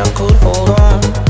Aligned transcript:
I 0.00 0.10
could 0.14 0.36
hold 0.36 0.70
on. 0.70 1.29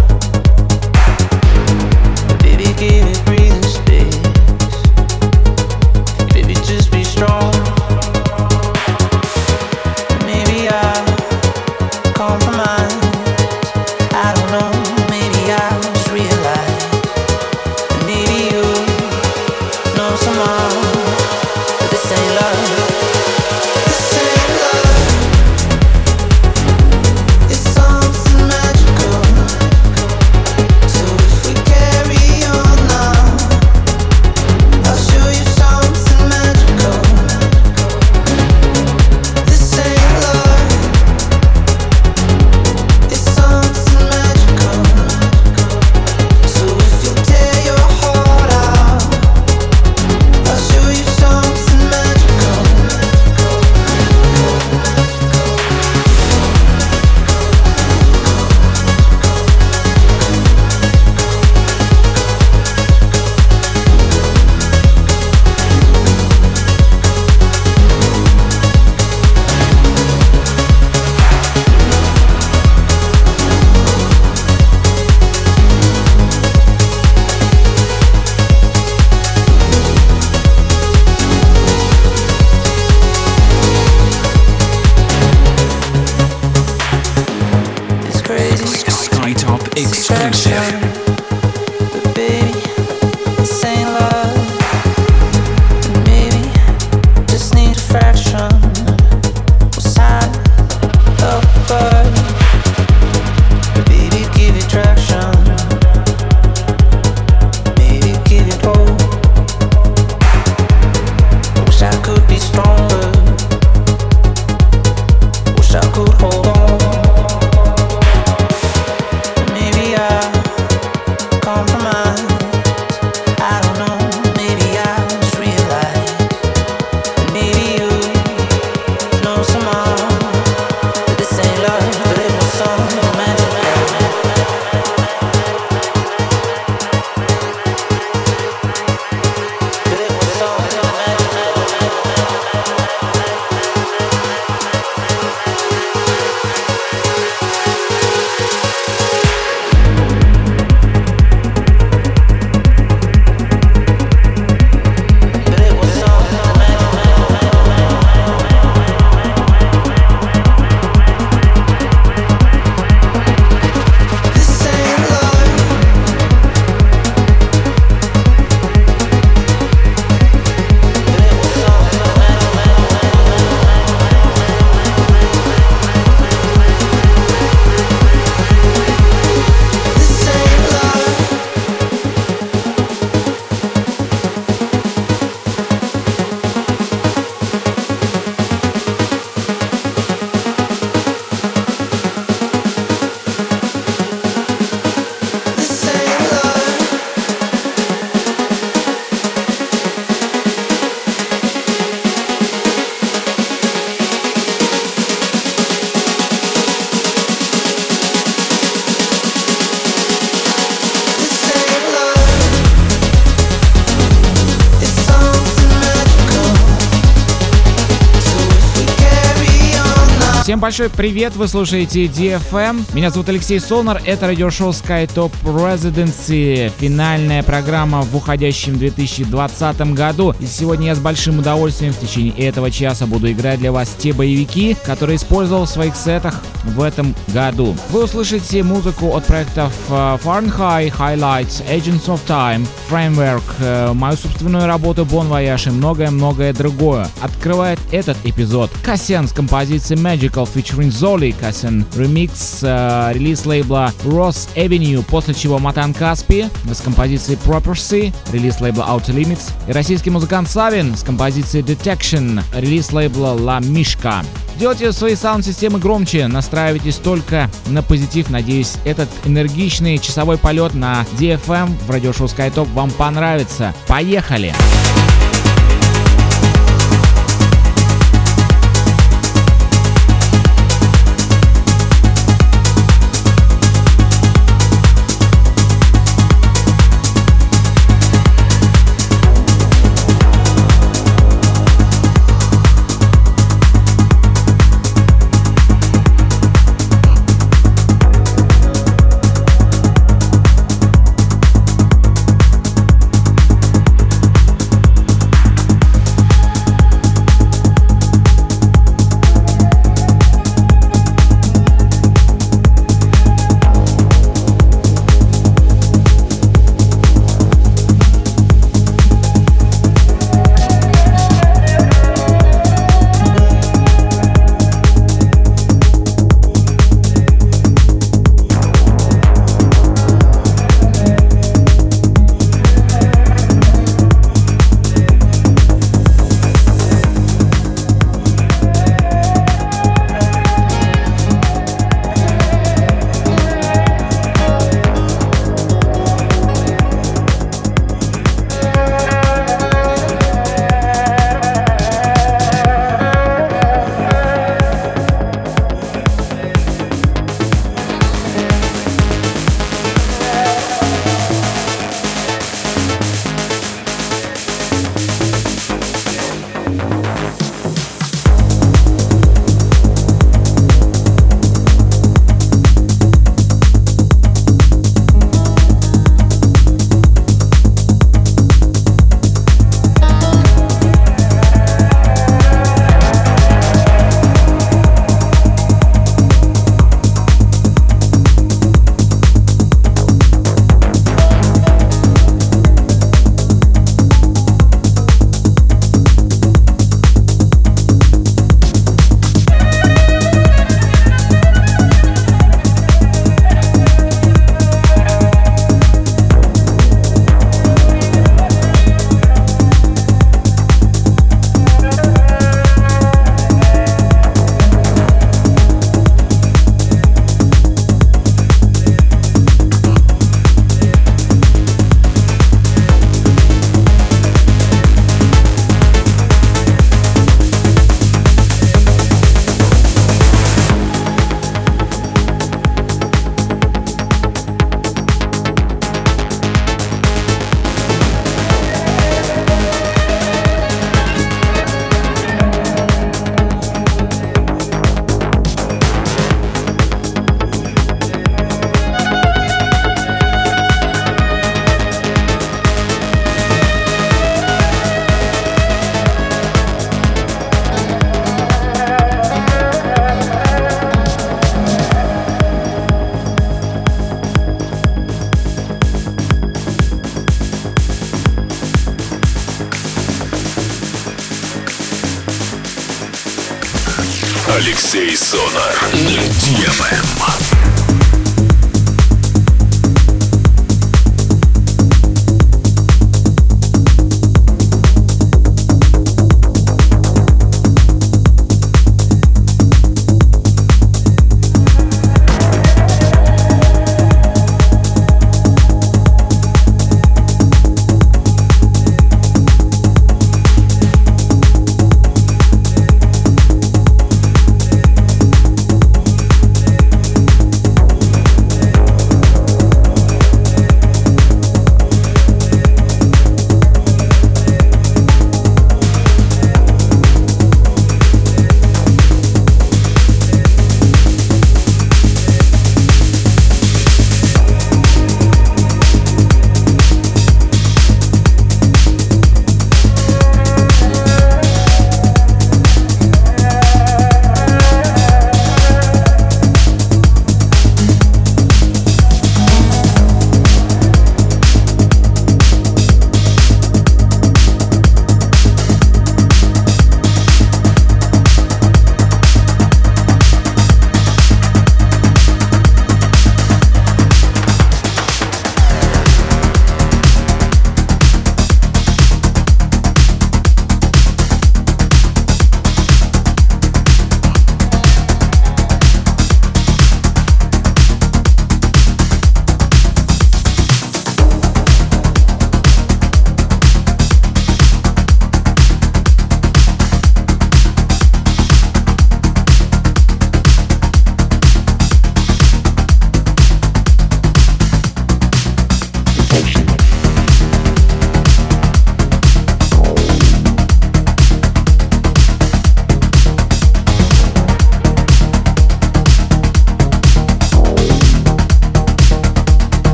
Большой 220.60 220.90
привет, 220.90 221.36
вы 221.36 221.48
слушаете 221.48 222.04
DFM. 222.04 222.84
Меня 222.92 223.08
зовут 223.08 223.30
Алексей 223.30 223.58
Солнар, 223.58 224.02
это 224.04 224.26
радиошоу 224.26 224.72
SkyTop 224.72 225.32
Residency, 225.42 226.70
финальная 226.78 227.42
программа 227.42 228.02
в 228.02 228.14
уходящем 228.14 228.76
2020 228.76 229.94
году. 229.94 230.34
И 230.38 230.44
сегодня 230.44 230.88
я 230.88 230.94
с 230.94 230.98
большим 230.98 231.38
удовольствием 231.38 231.94
в 231.94 231.98
течение 231.98 232.34
этого 232.46 232.70
часа 232.70 233.06
буду 233.06 233.32
играть 233.32 233.58
для 233.58 233.72
вас 233.72 233.88
те 233.96 234.12
боевики, 234.12 234.76
которые 234.84 235.16
использовал 235.16 235.64
в 235.64 235.70
своих 235.70 235.96
сетах 235.96 236.42
в 236.64 236.82
этом 236.82 237.14
году. 237.28 237.74
Вы 237.88 238.04
услышите 238.04 238.62
музыку 238.62 239.16
от 239.16 239.24
проектов 239.24 239.72
э, 239.88 239.92
Fahrenheit, 240.22 240.92
Highlights, 240.94 241.64
Agents 241.70 242.04
of 242.04 242.20
Time, 242.28 242.66
Framework, 242.90 243.42
э, 243.60 243.92
мою 243.94 244.14
собственную 244.18 244.66
работу 244.66 245.06
Bon 245.06 245.26
Voyage 245.26 245.68
и 245.68 245.72
многое-многое 245.72 246.52
другое. 246.52 247.08
Открывает 247.22 247.78
этот 247.92 248.18
эпизод 248.24 248.70
Кассиан 248.84 249.26
с 249.26 249.32
композицией 249.32 249.98
Magic 249.98 250.30
Magical 250.30 250.49
featuring 250.54 250.88
Zoli, 250.88 251.34
Кассин 251.38 251.84
ремикс, 251.96 252.60
э, 252.62 253.12
релиз 253.14 253.46
лейбла 253.46 253.92
Ross 254.04 254.48
Avenue, 254.54 255.04
после 255.04 255.34
чего 255.34 255.58
Матан 255.58 255.94
Каспи 255.94 256.46
с 256.72 256.80
композицией 256.80 257.38
Property, 257.44 258.12
релиз 258.32 258.60
лейбла 258.60 258.84
Outer 258.88 259.14
Limits, 259.14 259.50
и 259.68 259.72
российский 259.72 260.10
музыкант 260.10 260.48
Савин 260.48 260.96
с 260.96 261.02
композицией 261.02 261.64
Detection, 261.64 262.42
релиз 262.54 262.92
лейбла 262.92 263.36
La 263.36 263.60
Mishka. 263.60 264.24
Делайте 264.58 264.92
свои 264.92 265.14
саунд-системы 265.14 265.78
громче, 265.78 266.26
настраивайтесь 266.26 266.96
только 266.96 267.50
на 267.66 267.82
позитив. 267.82 268.28
Надеюсь, 268.28 268.74
этот 268.84 269.08
энергичный 269.24 269.98
часовой 269.98 270.36
полет 270.36 270.74
на 270.74 271.06
DFM 271.18 271.70
в 271.86 271.90
радиошоу 271.90 272.26
SkyTop 272.26 272.70
вам 272.74 272.90
понравится. 272.90 273.74
Поехали! 273.86 274.52
Поехали! 274.52 275.09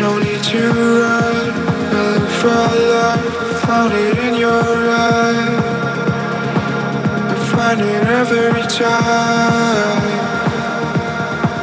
no 0.00 0.18
need 0.18 0.42
to 0.42 0.62
run. 1.00 1.52
I 1.92 2.02
look 2.12 2.28
for 2.40 2.64
life, 2.94 3.60
found 3.66 3.92
it 3.94 4.18
in 4.18 4.34
your 4.34 4.50
eyes. 4.52 5.64
I 7.32 7.36
find 7.52 7.80
it 7.80 8.04
every 8.20 8.66
time. 8.84 10.06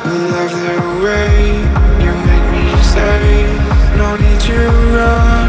I 0.06 0.14
love 0.34 0.54
the 0.68 0.80
way 1.04 1.34
you 2.04 2.12
make 2.30 2.48
me 2.56 2.66
stay. 2.92 3.34
No 3.98 4.16
need 4.16 4.40
to 4.50 4.58
run. 4.98 5.43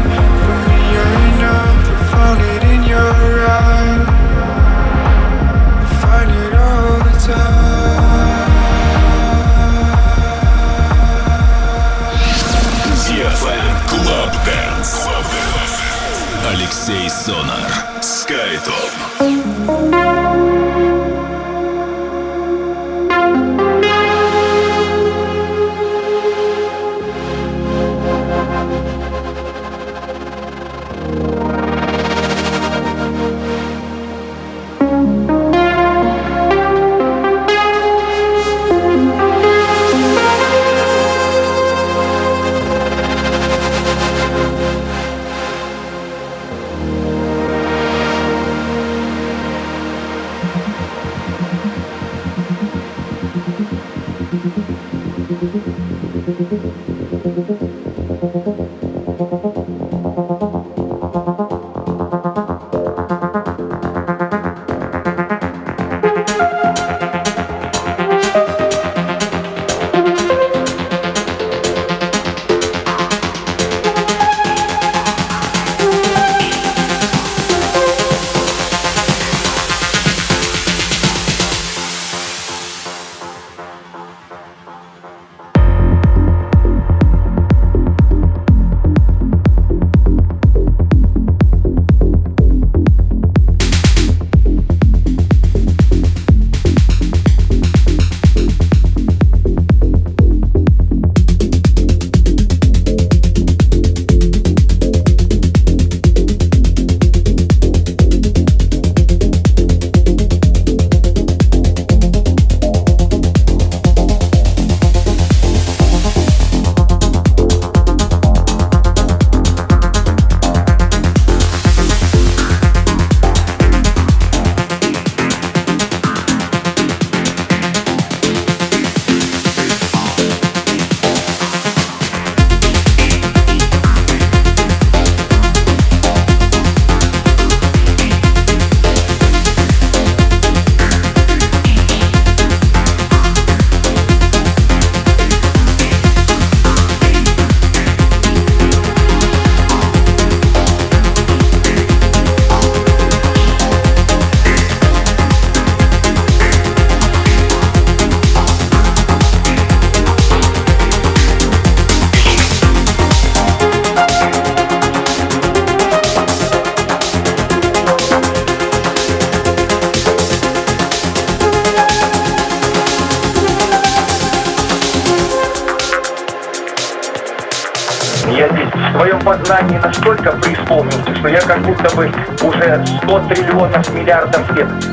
Алексей 16.47 17.09
Сонар. 17.09 17.71
Skytop. 18.01 20.24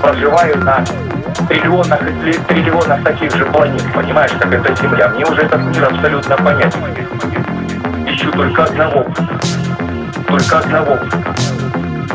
Проживаю 0.03 0.59
на 0.65 0.85
триллионах 1.49 2.03
и 2.27 2.33
триллионах 2.33 3.05
таких 3.05 3.35
же 3.37 3.47
планет. 3.47 3.83
Понимаешь, 3.95 4.33
как 4.33 4.53
это 4.53 4.75
Земля? 4.83 5.09
Мне 5.11 5.25
уже 5.25 5.43
этот 5.43 5.61
мир 5.63 5.85
абсолютно 5.85 6.37
понятен. 6.37 6.81
Ищу 8.07 8.31
только 8.33 8.65
одного. 8.65 9.07
Только 10.27 10.59
одного. 10.59 10.99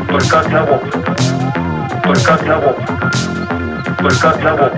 Только 0.08 0.40
одного. 0.40 0.82
Только 2.04 2.34
одного. 2.34 2.76
Только 3.98 4.30
одного. 4.30 4.70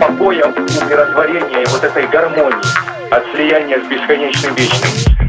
Покоя, 0.00 0.46
умиротворения 0.46 1.62
и 1.62 1.66
вот 1.68 1.84
этой 1.84 2.06
гармонии 2.08 3.10
от 3.10 3.22
слияния 3.34 3.78
с 3.78 3.86
бесконечным 3.88 4.54
вечным. 4.54 5.25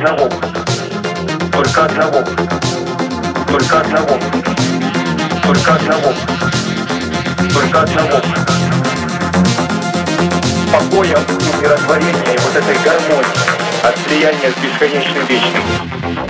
одного. 0.00 0.30
Только 1.52 1.84
одного. 1.84 2.24
Только 3.48 3.80
одного. 3.80 4.18
Только 5.42 5.74
одного. 5.74 6.14
Только 7.52 7.82
одного. 7.82 8.22
Покоя, 10.72 11.18
умиротворения 11.58 12.34
и 12.34 12.38
вот 12.38 12.56
этой 12.56 12.78
гармонии 12.82 13.26
от 13.82 13.98
слияния 14.06 14.50
с 14.50 14.62
бесконечным 14.62 15.26
вечным. 15.26 16.29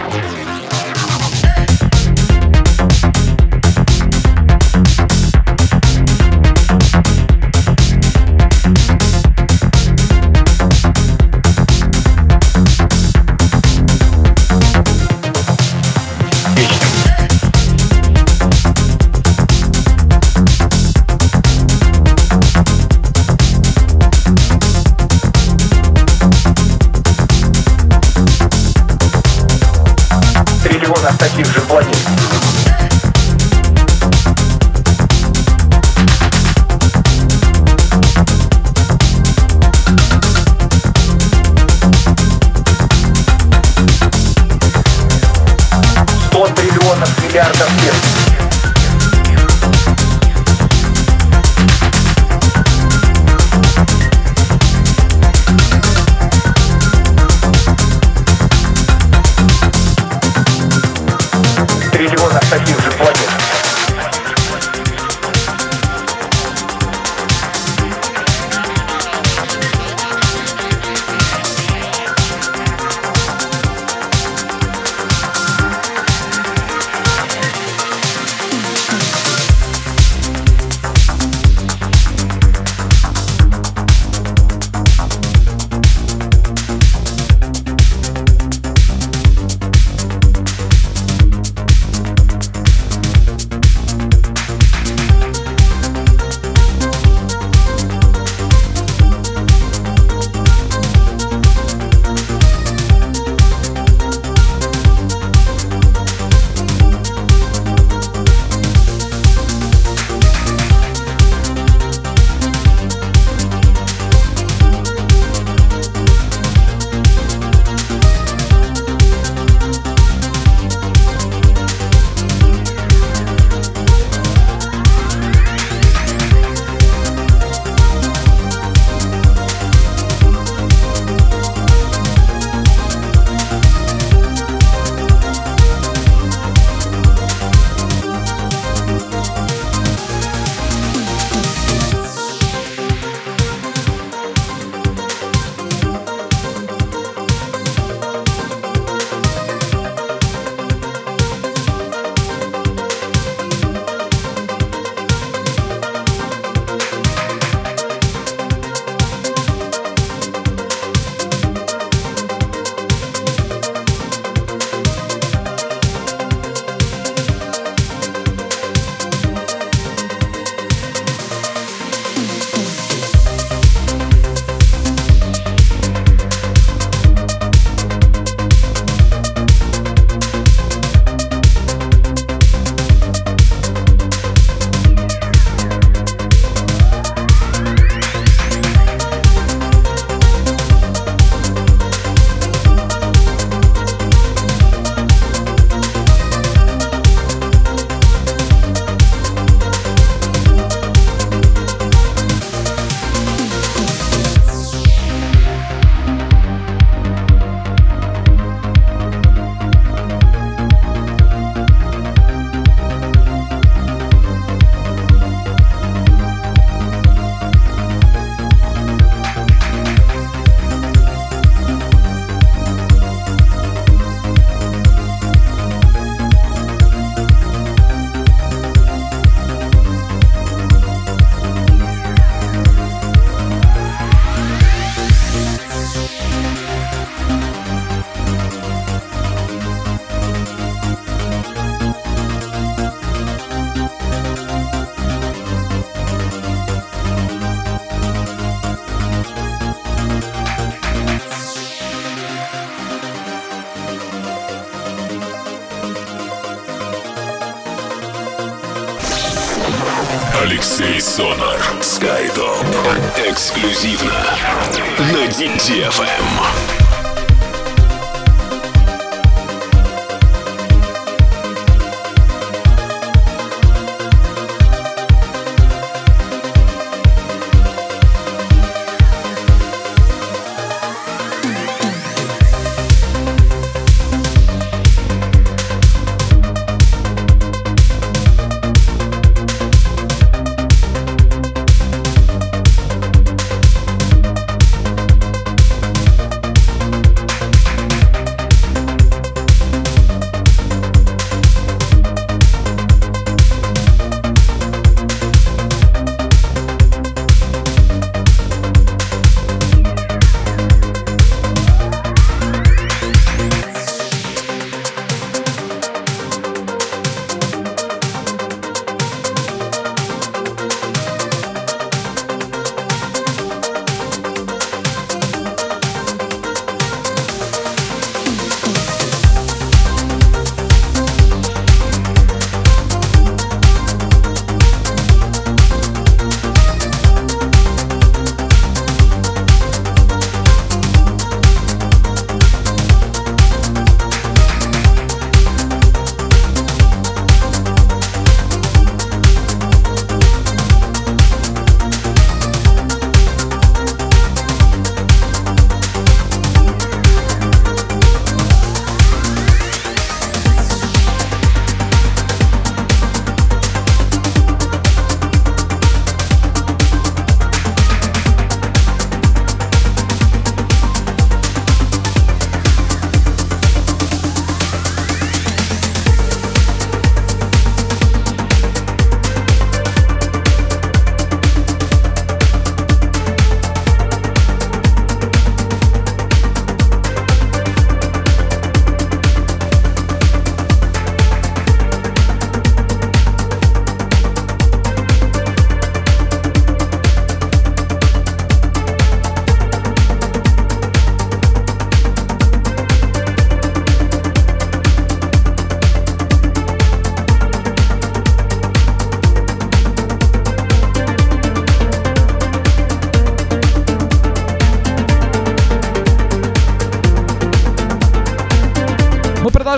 DFM. 265.71 266.20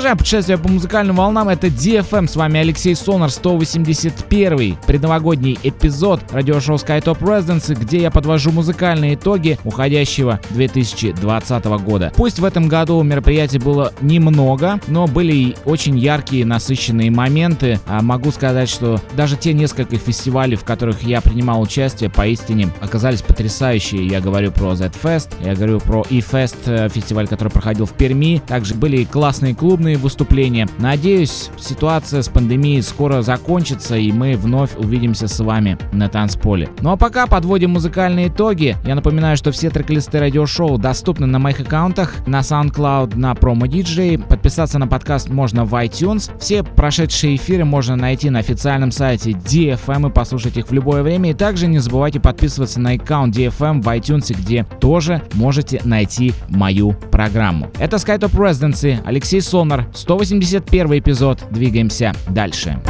Może 0.03 0.13
путешествие 0.33 0.57
по 0.57 0.69
музыкальным 0.69 1.17
волнам. 1.17 1.51
Это 1.51 1.67
DFM. 1.67 2.27
С 2.27 2.37
вами 2.37 2.59
Алексей 2.59 2.95
Сонар, 2.95 3.31
181 3.31 4.79
предновогодний 4.87 5.59
эпизод 5.63 6.23
радиошоу 6.33 6.77
SkyTop 6.77 7.19
Residency, 7.19 7.79
где 7.79 8.01
я 8.01 8.11
подвожу 8.11 8.51
музыкальные 8.51 9.17
итоги 9.17 9.59
уходящего 9.63 10.41
2020 10.49 11.65
года. 11.85 12.13
Пусть 12.17 12.39
в 12.39 12.47
этом 12.47 12.67
году 12.67 13.03
мероприятий 13.03 13.59
было 13.59 13.93
немного, 14.01 14.81
но 14.87 15.07
были 15.07 15.35
и 15.35 15.57
очень 15.67 15.99
яркие, 15.99 16.47
насыщенные 16.47 17.11
моменты. 17.11 17.79
А 17.87 18.01
могу 18.01 18.33
сказать, 18.33 18.71
что 18.71 18.99
даже 19.15 19.37
те 19.37 19.53
несколько 19.53 19.97
фестивалей, 19.97 20.57
в 20.57 20.65
которых 20.65 21.03
я 21.03 21.21
принимал 21.21 21.61
участие, 21.61 22.09
поистине 22.09 22.71
оказались 22.81 23.21
потрясающие. 23.21 24.07
Я 24.07 24.23
говорю 24.23 24.51
про 24.51 24.75
Z-Fest, 24.77 25.29
я 25.45 25.55
говорю 25.55 25.79
про 25.79 26.07
E-Fest, 26.09 26.57
э, 26.65 26.89
фестиваль, 26.89 27.29
который 27.29 27.51
проходил 27.51 27.85
в 27.85 27.93
Перми. 27.93 28.41
Также 28.47 28.75
были 28.75 29.05
классные 29.05 29.55
клубные 29.55 29.93
живые 29.93 29.99
выступления. 30.23 30.69
Надеюсь, 30.79 31.51
ситуация 31.59 32.23
с 32.23 32.29
пандемией 32.29 32.81
скоро 32.83 33.23
закончится 33.23 33.97
и 33.97 34.13
мы 34.13 34.37
вновь 34.37 34.77
увидимся 34.77 35.27
с 35.27 35.41
вами 35.41 35.79
на 35.93 36.09
танцполе. 36.09 36.69
Ну 36.81 36.93
а 36.93 36.97
пока 36.97 37.27
подводим 37.27 37.71
музыкальные 37.71 38.29
итоги. 38.29 38.77
Я 38.87 38.95
напоминаю, 38.95 39.37
что 39.37 39.51
все 39.51 39.69
трек-листы 39.69 40.21
радиошоу 40.21 40.79
доступны 40.79 41.27
на 41.27 41.41
моих 41.41 41.59
аккаунтах, 41.59 42.25
на 42.29 42.39
SoundCloud, 42.41 43.17
на 43.17 43.33
Promo 43.33 43.63
DJ. 43.63 44.23
Подписаться 44.25 44.79
на 44.79 44.87
подкаст 44.87 45.29
можно 45.29 45.65
в 45.65 45.75
iTunes. 45.75 46.31
Все 46.39 46.63
прошедшие 46.63 47.35
эфиры 47.35 47.65
можно 47.65 47.97
найти 47.97 48.31
на 48.31 48.39
официальном 48.39 48.93
сайте 48.93 49.33
DFM 49.33 50.09
и 50.09 50.13
послушать 50.13 50.57
их 50.57 50.69
в 50.69 50.73
любое 50.73 51.03
время. 51.03 51.31
И 51.31 51.35
также 51.35 51.67
не 51.67 51.81
забывайте 51.81 52.21
подписываться 52.21 52.79
на 52.79 52.93
аккаунт 52.93 53.37
DFM 53.37 53.83
в 53.83 53.89
iTunes, 53.89 54.33
где 54.33 54.65
тоже 54.81 55.21
можете 55.35 55.81
найти 55.85 56.33
мою 56.49 56.93
программу. 56.93 57.71
Это 57.81 57.97
SkyTop 57.97 58.31
Residency, 58.37 59.01
Алексей 59.05 59.41
Сонар, 59.41 59.87
181 60.03 60.99
эпизод. 60.99 61.45
Двигаемся 61.51 62.13
дальше. 62.29 62.81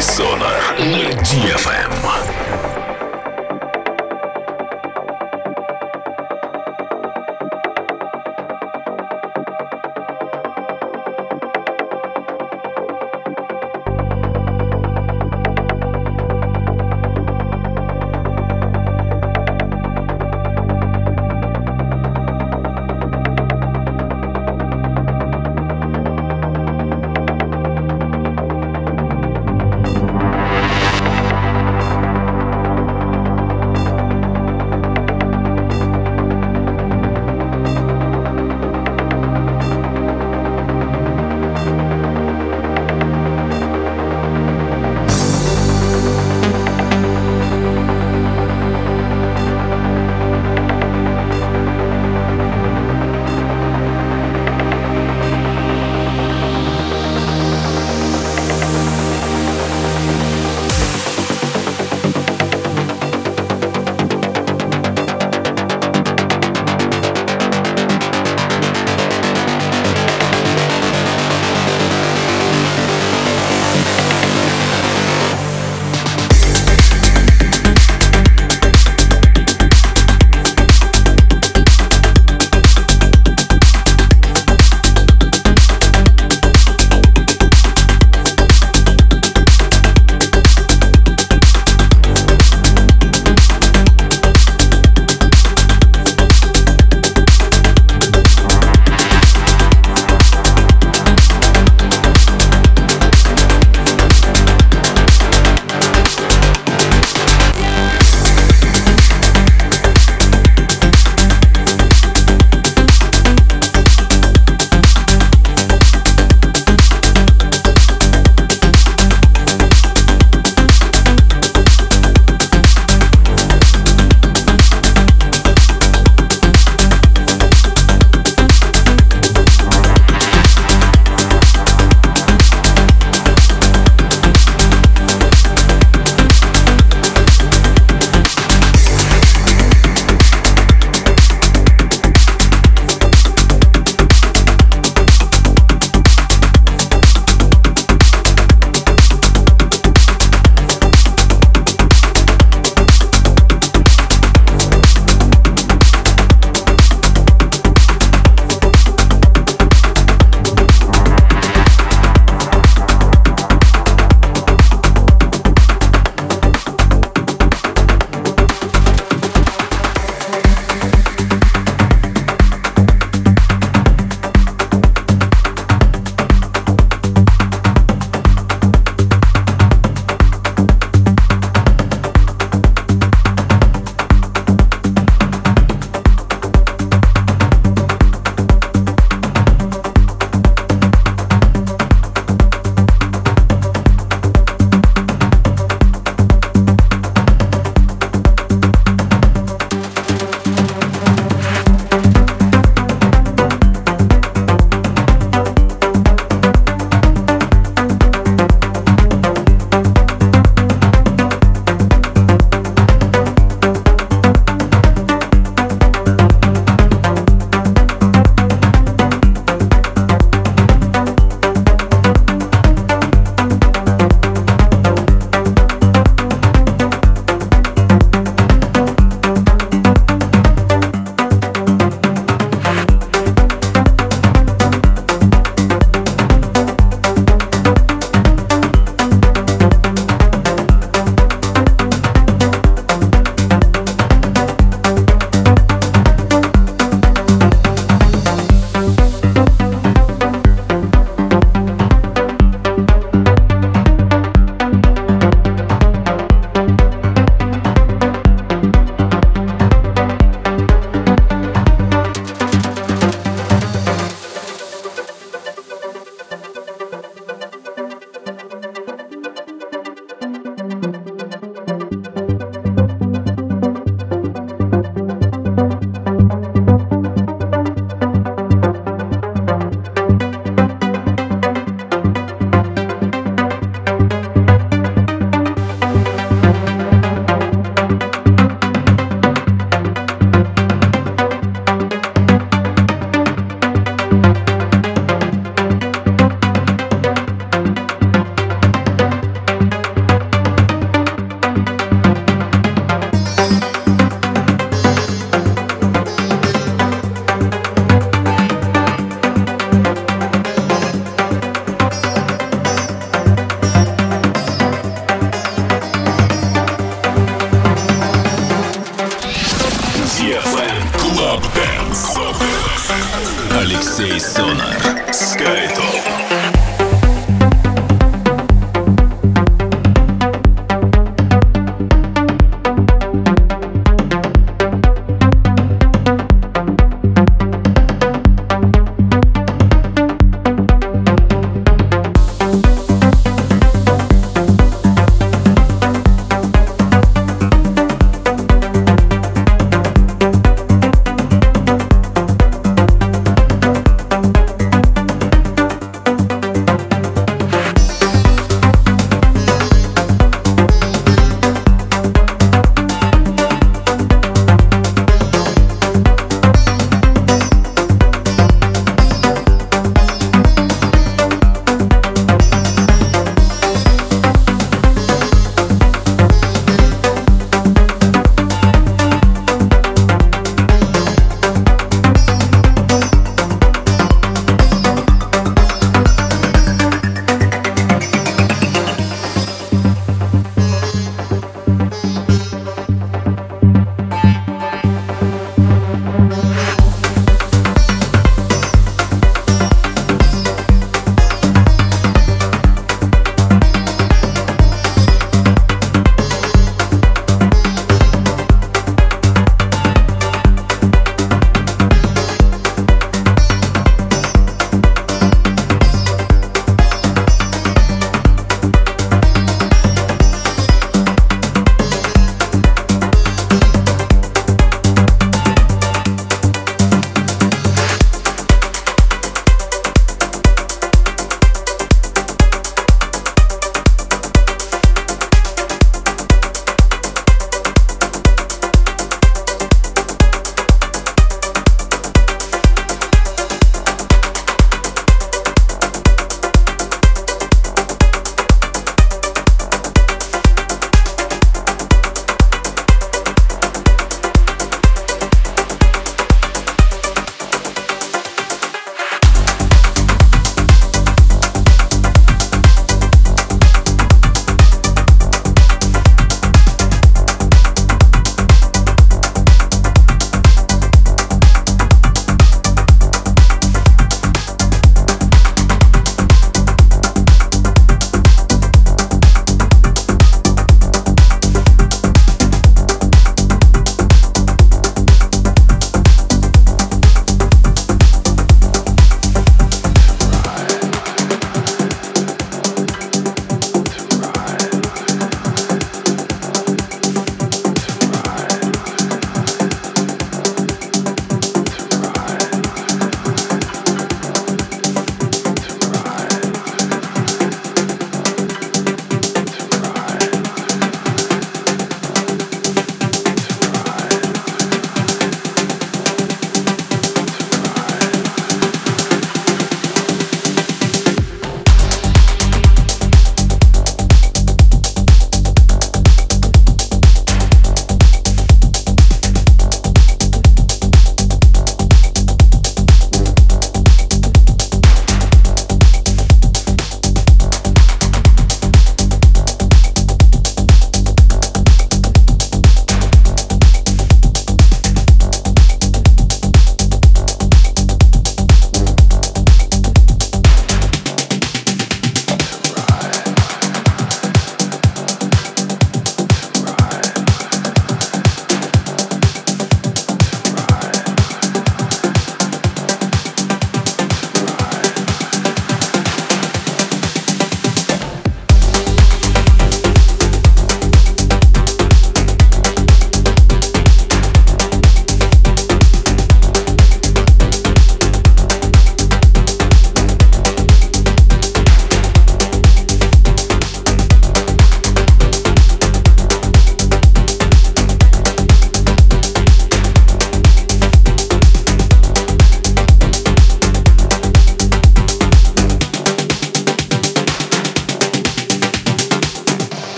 Бессонар. 0.00 0.62
DFM. 1.28 2.59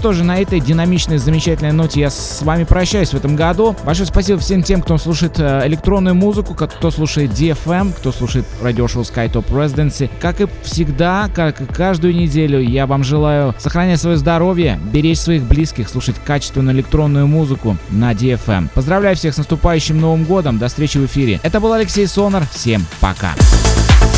Что 0.00 0.14
же, 0.14 0.24
на 0.24 0.40
этой 0.40 0.60
динамичной, 0.60 1.18
замечательной 1.18 1.72
ноте 1.72 2.00
я 2.00 2.08
с 2.08 2.40
вами 2.40 2.64
прощаюсь 2.64 3.10
в 3.10 3.14
этом 3.14 3.36
году. 3.36 3.76
Большое 3.84 4.06
спасибо 4.06 4.38
всем 4.38 4.62
тем, 4.62 4.80
кто 4.80 4.96
слушает 4.96 5.38
э, 5.38 5.60
электронную 5.66 6.14
музыку, 6.14 6.54
кто 6.54 6.90
слушает 6.90 7.32
DFM, 7.32 7.92
кто 7.92 8.10
слушает 8.10 8.46
радиошоу 8.62 9.02
SkyTop 9.02 9.44
Residency. 9.50 10.08
Как 10.18 10.40
и 10.40 10.46
всегда, 10.62 11.28
как 11.34 11.60
и 11.60 11.66
каждую 11.66 12.14
неделю, 12.14 12.60
я 12.60 12.86
вам 12.86 13.04
желаю 13.04 13.54
сохранять 13.58 14.00
свое 14.00 14.16
здоровье, 14.16 14.80
беречь 14.90 15.18
своих 15.18 15.42
близких, 15.42 15.90
слушать 15.90 16.16
качественную 16.24 16.74
электронную 16.74 17.26
музыку 17.26 17.76
на 17.90 18.12
DFM. 18.12 18.70
Поздравляю 18.72 19.16
всех 19.16 19.34
с 19.34 19.36
наступающим 19.36 20.00
Новым 20.00 20.24
годом. 20.24 20.56
До 20.56 20.68
встречи 20.68 20.96
в 20.96 21.04
эфире. 21.04 21.40
Это 21.42 21.60
был 21.60 21.74
Алексей 21.74 22.06
Сонар. 22.06 22.46
Всем 22.50 22.86
пока. 23.00 23.34
This 23.34 24.09